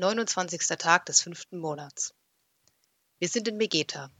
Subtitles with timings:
[0.00, 0.66] 29.
[0.78, 2.14] Tag des fünften Monats.
[3.18, 4.10] Wir sind in Megeta.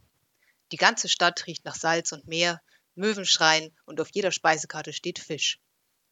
[0.73, 2.61] Die ganze Stadt riecht nach Salz und Meer,
[2.97, 5.59] Möwen schreien und auf jeder Speisekarte steht Fisch.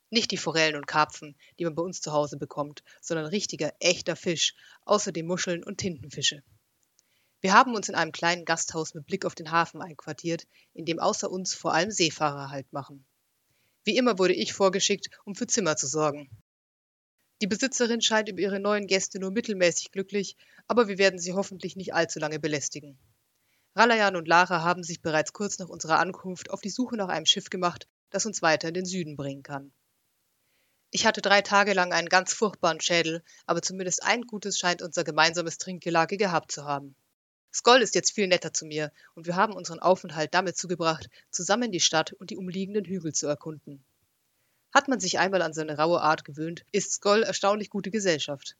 [0.09, 4.17] Nicht die Forellen und Karpfen, die man bei uns zu Hause bekommt, sondern richtiger, echter
[4.17, 4.55] Fisch,
[4.87, 6.43] außerdem Muscheln und Tintenfische.
[7.43, 10.99] Wir haben uns in einem kleinen Gasthaus mit Blick auf den Hafen einquartiert, in dem
[10.99, 13.05] außer uns vor allem Seefahrer Halt machen.
[13.85, 16.31] Wie immer wurde ich vorgeschickt, um für Zimmer zu sorgen.
[17.41, 20.37] Die Besitzerin scheint über ihre neuen Gäste nur mittelmäßig glücklich,
[20.67, 22.99] aber wir werden sie hoffentlich nicht allzu lange belästigen.
[23.77, 27.27] Ralayan und Lara haben sich bereits kurz nach unserer Ankunft auf die Suche nach einem
[27.27, 29.73] Schiff gemacht, das uns weiter in den Süden bringen kann.
[30.91, 35.05] Ich hatte drei Tage lang einen ganz furchtbaren Schädel, aber zumindest ein Gutes scheint unser
[35.05, 36.97] gemeinsames Trinkgelage gehabt zu haben.
[37.53, 41.71] Skoll ist jetzt viel netter zu mir und wir haben unseren Aufenthalt damit zugebracht, zusammen
[41.71, 43.85] die Stadt und die umliegenden Hügel zu erkunden.
[44.73, 48.57] Hat man sich einmal an seine raue Art gewöhnt, ist Skoll erstaunlich gute Gesellschaft.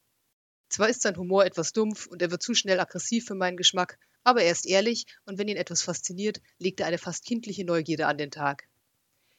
[0.71, 3.99] Zwar ist sein Humor etwas dumpf und er wird zu schnell aggressiv für meinen Geschmack,
[4.23, 8.07] aber er ist ehrlich und wenn ihn etwas fasziniert, legt er eine fast kindliche Neugierde
[8.07, 8.69] an den Tag.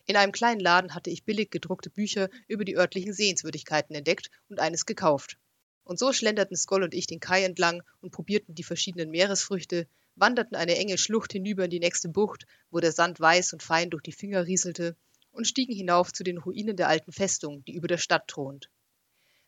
[0.06, 4.60] In einem kleinen Laden hatte ich billig gedruckte Bücher über die örtlichen Sehenswürdigkeiten entdeckt und
[4.60, 5.38] eines gekauft.
[5.84, 10.56] Und so schlenderten Skoll und ich den Kai entlang und probierten die verschiedenen Meeresfrüchte, wanderten
[10.56, 14.02] eine enge Schlucht hinüber in die nächste Bucht, wo der Sand weiß und fein durch
[14.02, 14.96] die Finger rieselte,
[15.32, 18.70] und stiegen hinauf zu den Ruinen der alten Festung, die über der Stadt thront.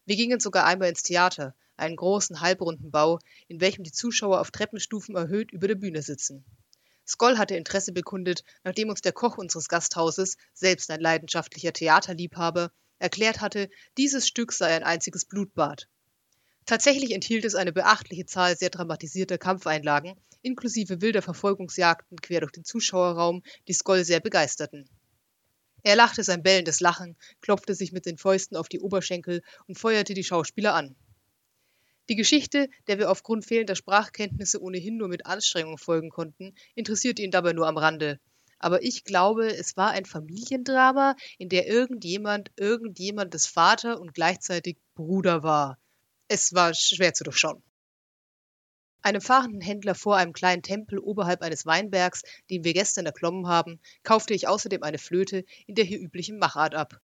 [0.06, 4.52] Wir gingen sogar einmal ins Theater, einen großen halbrunden Bau, in welchem die Zuschauer auf
[4.52, 6.46] Treppenstufen erhöht über der Bühne sitzen.
[7.08, 13.42] Skoll hatte Interesse bekundet, nachdem uns der Koch unseres Gasthauses, selbst ein leidenschaftlicher Theaterliebhaber, erklärt
[13.42, 15.88] hatte, dieses Stück sei ein einziges Blutbad.
[16.66, 22.64] Tatsächlich enthielt es eine beachtliche Zahl sehr dramatisierter Kampfeinlagen, inklusive wilder Verfolgungsjagden quer durch den
[22.64, 24.88] Zuschauerraum, die Skoll sehr begeisterten.
[25.84, 30.14] Er lachte sein bellendes Lachen, klopfte sich mit den Fäusten auf die Oberschenkel und feuerte
[30.14, 30.96] die Schauspieler an.
[32.10, 37.32] Die Geschichte, der wir aufgrund fehlender Sprachkenntnisse ohnehin nur mit Anstrengung folgen konnten, interessierte ihn
[37.32, 38.20] dabei nur am Rande.
[38.60, 45.42] Aber ich glaube, es war ein Familiendrama, in der irgendjemand irgendjemandes Vater und gleichzeitig Bruder
[45.42, 45.80] war.
[46.28, 47.64] Es war schwer zu durchschauen.
[49.04, 53.80] Einem fahrenden Händler vor einem kleinen Tempel oberhalb eines Weinbergs, den wir gestern erklommen haben,
[54.04, 57.02] kaufte ich außerdem eine Flöte in der hier üblichen Machart ab.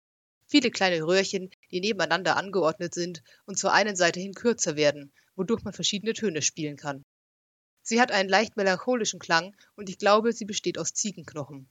[0.46, 5.64] Viele kleine Röhrchen, die nebeneinander angeordnet sind und zur einen Seite hin kürzer werden, wodurch
[5.64, 7.04] man verschiedene Töne spielen kann.
[7.82, 11.68] Sie hat einen leicht melancholischen Klang und ich glaube, sie besteht aus Ziegenknochen.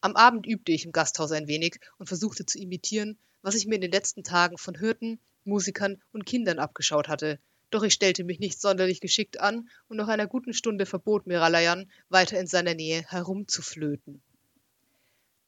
[0.00, 3.74] Am Abend übte ich im Gasthaus ein wenig und versuchte zu imitieren, was ich mir
[3.74, 7.38] in den letzten Tagen von Hirten, Musikern und Kindern abgeschaut hatte,
[7.74, 11.40] doch ich stellte mich nicht sonderlich geschickt an, und nach einer guten Stunde verbot mir
[11.40, 14.22] Ralayan, weiter in seiner Nähe herumzuflöten.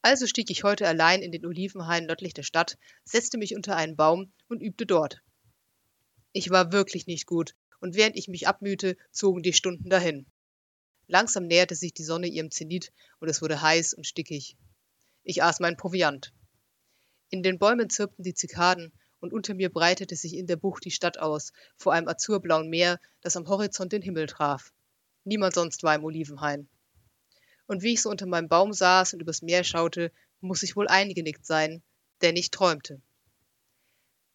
[0.02, 3.94] Also stieg ich heute allein in den Olivenhain nördlich der Stadt, setzte mich unter einen
[3.94, 5.22] Baum und übte dort.
[6.32, 10.26] Ich war wirklich nicht gut, und während ich mich abmühte, zogen die Stunden dahin.
[11.06, 14.56] Langsam näherte sich die Sonne ihrem Zenit, und es wurde heiß und stickig.
[15.22, 16.32] Ich aß meinen Proviant.
[17.30, 18.92] In den Bäumen zirpten die Zikaden,
[19.26, 23.00] und unter mir breitete sich in der Bucht die Stadt aus, vor einem azurblauen Meer,
[23.22, 24.72] das am Horizont den Himmel traf.
[25.24, 26.68] Niemand sonst war im Olivenhain.
[27.66, 30.86] Und wie ich so unter meinem Baum saß und übers Meer schaute, muss ich wohl
[30.86, 31.82] eingenickt sein,
[32.22, 33.00] denn ich träumte.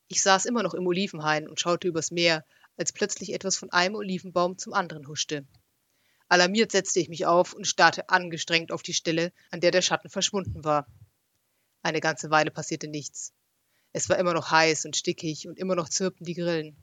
[0.10, 3.96] Ich saß immer noch im Olivenhain und schaute übers Meer, als plötzlich etwas von einem
[3.96, 5.46] Olivenbaum zum anderen huschte.
[6.28, 10.10] Alarmiert setzte ich mich auf und starrte angestrengt auf die Stelle, an der der Schatten
[10.10, 10.86] verschwunden war.
[11.82, 13.34] Eine ganze Weile passierte nichts.
[13.94, 16.78] Es war immer noch heiß und stickig und immer noch zirpten die Grillen.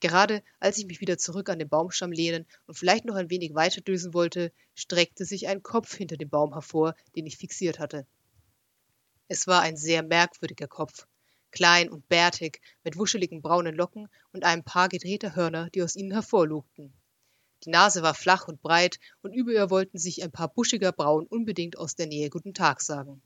[0.00, 3.54] Gerade als ich mich wieder zurück an den Baumstamm lehnen und vielleicht noch ein wenig
[3.54, 8.06] weiter düsen wollte, streckte sich ein Kopf hinter dem Baum hervor, den ich fixiert hatte.
[9.28, 11.06] Es war ein sehr merkwürdiger Kopf,
[11.52, 16.12] klein und bärtig, mit wuscheligen braunen Locken und einem paar gedrehter Hörner, die aus ihnen
[16.12, 16.92] hervorlugten.
[17.64, 21.26] Die Nase war flach und breit, und über ihr wollten sich ein paar buschiger Brauen
[21.28, 23.22] unbedingt aus der Nähe Guten Tag sagen.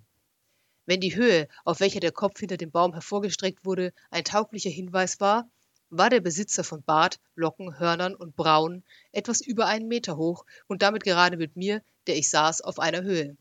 [0.87, 5.21] Wenn die Höhe, auf welcher der Kopf hinter dem Baum hervorgestreckt wurde, ein tauglicher Hinweis
[5.21, 5.51] war,
[5.91, 10.83] war der Besitzer von Bart, Locken, Hörnern und Brauen etwas über einen Meter hoch und
[10.83, 13.37] damit gerade mit mir, der ich saß, auf einer Höhe.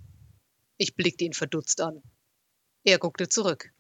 [0.78, 2.02] Ich blickte ihn verdutzt an.
[2.84, 3.72] Er guckte zurück.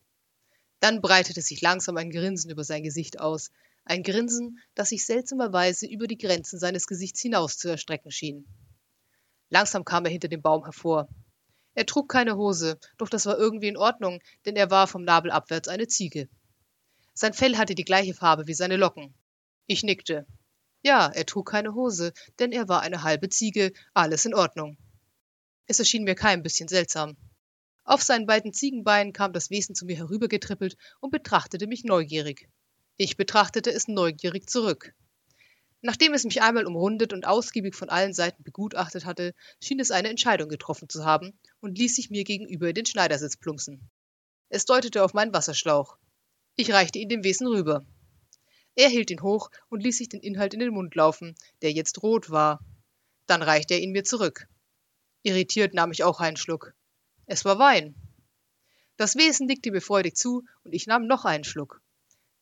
[0.80, 3.52] Dann breitete sich langsam ein Grinsen über sein Gesicht aus,
[3.84, 8.46] ein Grinsen, das sich seltsamerweise über die Grenzen seines Gesichts hinaus zu erstrecken schien.
[9.50, 11.08] Langsam kam er hinter dem Baum hervor.
[11.76, 15.30] Er trug keine Hose, doch das war irgendwie in Ordnung, denn er war vom Nabel
[15.30, 16.30] abwärts eine Ziege.
[17.14, 19.14] Sein Fell hatte die gleiche Farbe wie seine Locken.
[19.68, 20.26] Ich nickte.
[20.84, 24.78] Ja, er trug keine Hose, denn er war eine halbe Ziege, alles in Ordnung.
[25.68, 27.18] Es erschien mir kein bisschen seltsam.
[27.84, 32.50] Auf seinen beiden Ziegenbeinen kam das Wesen zu mir herübergetrippelt und betrachtete mich neugierig.
[32.98, 34.94] Ich betrachtete es neugierig zurück.
[35.86, 40.10] Nachdem es mich einmal umrundet und ausgiebig von allen Seiten begutachtet hatte, schien es eine
[40.10, 43.88] Entscheidung getroffen zu haben und ließ sich mir gegenüber in den Schneidersitz plumpsen.
[44.50, 45.96] Es deutete auf meinen Wasserschlauch.
[46.56, 47.86] Ich reichte ihn dem Wesen rüber.
[48.74, 52.02] Er hielt ihn hoch und ließ sich den Inhalt in den Mund laufen, der jetzt
[52.02, 52.66] rot war.
[53.28, 54.48] Dann reichte er ihn mir zurück.
[55.22, 56.74] Irritiert nahm ich auch einen Schluck.
[57.28, 57.94] Es war Wein.
[58.98, 61.80] Das Wesen nickte mir freudig zu und ich nahm noch einen Schluck.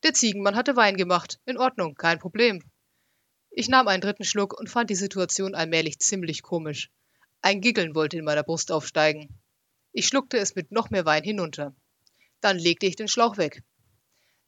[0.02, 1.40] Der Ziegenmann hatte Wein gemacht.
[1.44, 2.62] In Ordnung, kein Problem.
[3.56, 6.90] Ich nahm einen dritten Schluck und fand die Situation allmählich ziemlich komisch.
[7.40, 9.28] Ein Giggeln wollte in meiner Brust aufsteigen.
[9.92, 11.72] Ich schluckte es mit noch mehr Wein hinunter.
[12.40, 13.62] Dann legte ich den Schlauch weg.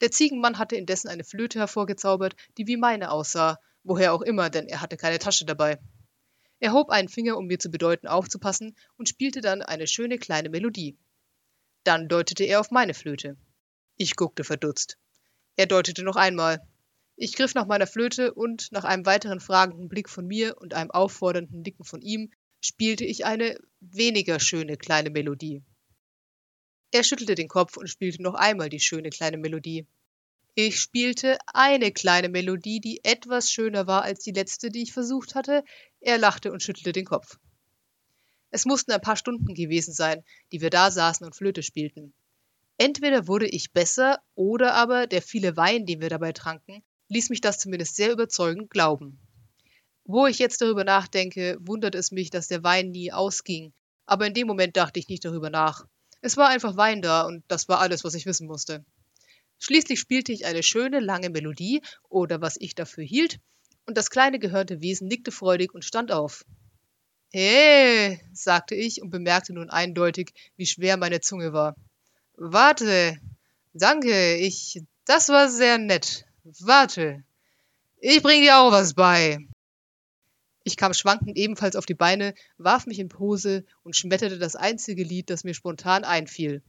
[0.01, 4.67] Der Ziegenmann hatte indessen eine Flöte hervorgezaubert, die wie meine aussah, woher auch immer, denn
[4.67, 5.79] er hatte keine Tasche dabei.
[6.59, 10.51] Er hob einen Finger, um mir zu bedeuten, aufzupassen, und spielte dann eine schöne kleine
[10.51, 10.99] Melodie.
[11.85, 13.37] Dann deutete er auf meine Flöte.
[13.97, 14.99] Ich guckte verdutzt.
[15.55, 16.67] Er deutete noch einmal.
[17.19, 20.91] Ich griff nach meiner Flöte und, nach einem weiteren fragenden Blick von mir und einem
[20.91, 22.31] auffordernden Nicken von ihm,
[22.61, 25.63] spielte ich eine weniger schöne kleine Melodie.
[26.91, 29.87] Er schüttelte den Kopf und spielte noch einmal die schöne kleine Melodie.
[30.55, 35.35] Ich spielte eine kleine Melodie, die etwas schöner war als die letzte, die ich versucht
[35.35, 35.65] hatte.
[36.01, 37.39] Er lachte und schüttelte den Kopf.
[38.51, 40.23] Es mussten ein paar Stunden gewesen sein,
[40.53, 42.15] die wir da saßen und Flöte spielten.
[42.79, 47.41] Entweder wurde ich besser oder aber der viele Wein, den wir dabei tranken, ließ mich
[47.41, 49.19] das zumindest sehr überzeugend glauben.
[50.05, 53.73] Wo ich jetzt darüber nachdenke, wundert es mich, dass der Wein nie ausging,
[54.07, 55.87] aber in dem Moment dachte ich nicht darüber nach.
[56.21, 58.85] Es war einfach Wein da und das war alles, was ich wissen musste.
[59.59, 63.39] Schließlich spielte ich eine schöne, lange Melodie, oder was ich dafür hielt,
[63.87, 66.45] und das kleine gehörte Wesen nickte freudig und stand auf.
[67.33, 71.75] He, sagte ich und bemerkte nun eindeutig, wie schwer meine Zunge war.
[72.35, 73.19] Warte.
[73.73, 74.83] Danke, ich.
[75.05, 76.26] Das war sehr nett.
[76.61, 77.25] Warte.
[77.99, 79.39] Ich bring dir auch was bei.
[80.63, 85.03] Ich kam schwankend ebenfalls auf die Beine, warf mich in Pose und schmetterte das einzige
[85.03, 86.63] Lied, das mir spontan einfiel.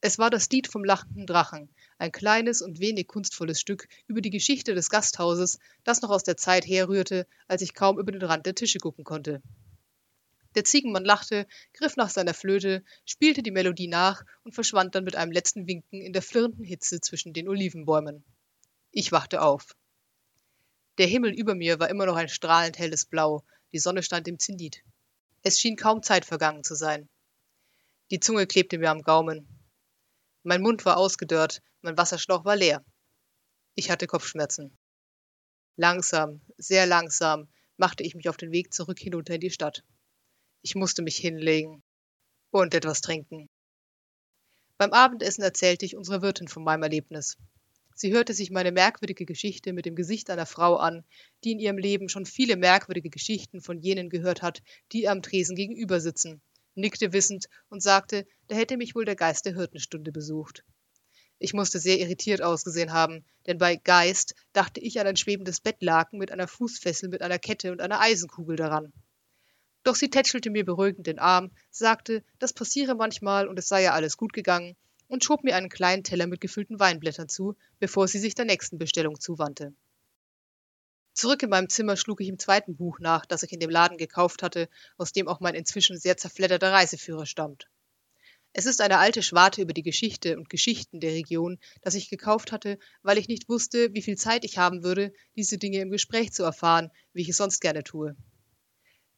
[0.00, 4.30] Es war das Lied vom lachenden Drachen, ein kleines und wenig kunstvolles Stück über die
[4.30, 8.46] Geschichte des Gasthauses, das noch aus der Zeit herrührte, als ich kaum über den Rand
[8.46, 9.42] der Tische gucken konnte.
[10.56, 15.14] Der Ziegenmann lachte, griff nach seiner Flöte, spielte die Melodie nach und verschwand dann mit
[15.14, 18.24] einem letzten Winken in der flirrenden Hitze zwischen den Olivenbäumen.
[18.96, 19.76] Ich wachte auf.
[20.98, 24.38] Der Himmel über mir war immer noch ein strahlend helles Blau, die Sonne stand im
[24.38, 24.84] Zenit.
[25.42, 27.08] Es schien kaum Zeit vergangen zu sein.
[28.12, 29.48] Die Zunge klebte mir am Gaumen.
[30.44, 32.84] Mein Mund war ausgedörrt, mein Wasserschlauch war leer.
[33.74, 34.78] Ich hatte Kopfschmerzen.
[35.74, 39.82] Langsam, sehr langsam, machte ich mich auf den Weg zurück hinunter in die Stadt.
[40.62, 41.82] Ich musste mich hinlegen
[42.52, 43.50] und etwas trinken.
[44.78, 47.36] Beim Abendessen erzählte ich unserer Wirtin von meinem Erlebnis.
[47.96, 51.04] Sie hörte sich meine merkwürdige Geschichte mit dem Gesicht einer Frau an,
[51.44, 55.54] die in ihrem Leben schon viele merkwürdige Geschichten von jenen gehört hat, die am Tresen
[55.54, 56.42] gegenüber sitzen,
[56.74, 60.64] nickte wissend und sagte, da hätte mich wohl der Geist der Hirtenstunde besucht.
[61.38, 66.18] Ich musste sehr irritiert ausgesehen haben, denn bei Geist dachte ich an ein schwebendes Bettlaken
[66.18, 68.92] mit einer Fußfessel mit einer Kette und einer Eisenkugel daran.
[69.84, 73.92] Doch sie tätschelte mir beruhigend den Arm, sagte, das passiere manchmal und es sei ja
[73.92, 74.76] alles gut gegangen,
[75.08, 78.78] und schob mir einen kleinen Teller mit gefüllten Weinblättern zu, bevor sie sich der nächsten
[78.78, 79.74] Bestellung zuwandte.
[81.12, 83.98] Zurück in meinem Zimmer schlug ich im zweiten Buch nach, das ich in dem Laden
[83.98, 87.68] gekauft hatte, aus dem auch mein inzwischen sehr zerfledderter Reiseführer stammt.
[88.52, 92.52] Es ist eine alte Schwarte über die Geschichte und Geschichten der Region, das ich gekauft
[92.52, 96.32] hatte, weil ich nicht wusste, wie viel Zeit ich haben würde, diese Dinge im Gespräch
[96.32, 98.16] zu erfahren, wie ich es sonst gerne tue.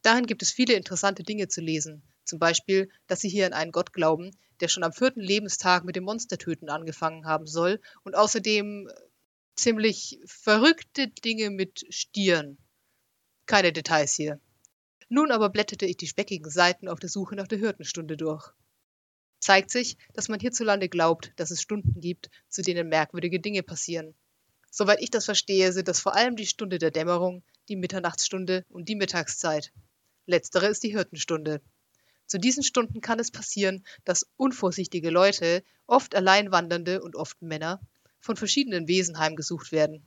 [0.03, 3.73] Darin gibt es viele interessante Dinge zu lesen, zum Beispiel, dass sie hier an einen
[3.73, 8.89] Gott glauben, der schon am vierten Lebenstag mit dem Monstertöten angefangen haben soll und außerdem
[8.89, 8.93] äh,
[9.55, 12.59] ziemlich verrückte Dinge mit Stieren.
[13.47, 14.41] Keine Details hier.
[15.09, 18.53] Nun aber blätterte ich die speckigen Seiten auf der Suche nach der Hirtenstunde durch.
[19.39, 24.15] Zeigt sich, dass man hierzulande glaubt, dass es Stunden gibt, zu denen merkwürdige Dinge passieren.
[24.71, 28.89] Soweit ich das verstehe, sind das vor allem die Stunde der Dämmerung, die Mitternachtsstunde und
[28.89, 29.73] die Mittagszeit.
[30.27, 31.61] Letztere ist die Hirtenstunde.
[32.27, 37.81] Zu diesen Stunden kann es passieren, dass unvorsichtige Leute, oft Alleinwandernde und oft Männer,
[38.19, 40.05] von verschiedenen Wesen heimgesucht werden.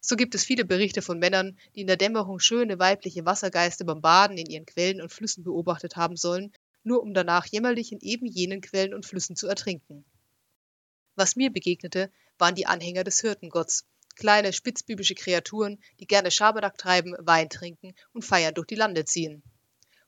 [0.00, 4.00] So gibt es viele Berichte von Männern, die in der Dämmerung schöne weibliche Wassergeister beim
[4.00, 6.52] Baden in ihren Quellen und Flüssen beobachtet haben sollen,
[6.82, 10.06] nur um danach jämmerlich in eben jenen Quellen und Flüssen zu ertrinken.
[11.16, 13.84] Was mir begegnete, waren die Anhänger des Hirtengotts,
[14.16, 19.42] kleine spitzbübische Kreaturen, die gerne Schabernack treiben, Wein trinken und feiern durch die Lande ziehen.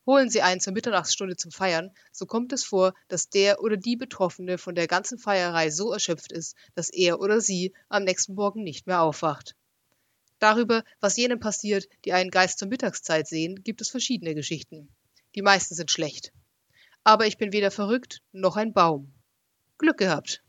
[0.04, 3.96] Holen Sie einen zur Mitternachtsstunde zum Feiern, so kommt es vor, dass der oder die
[3.96, 8.64] Betroffene von der ganzen Feierei so erschöpft ist, dass er oder sie am nächsten Morgen
[8.64, 9.54] nicht mehr aufwacht.
[10.40, 14.88] Darüber, was jenen passiert, die einen Geist zur Mittagszeit sehen, gibt es verschiedene Geschichten.
[15.36, 16.32] Die meisten sind schlecht.
[17.04, 19.14] Aber ich bin weder verrückt noch ein Baum.
[19.78, 20.42] Glück gehabt.